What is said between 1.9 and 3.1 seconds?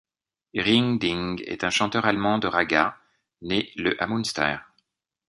allemand de ragga